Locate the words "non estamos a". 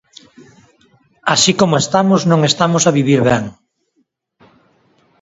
2.31-2.95